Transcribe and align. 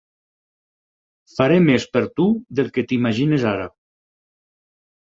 Faré 1.35 1.59
més 1.67 1.85
per 1.99 2.03
tu 2.21 2.27
del 2.61 2.73
que 2.79 2.87
t'imagines 2.89 3.47
ara. 3.53 3.71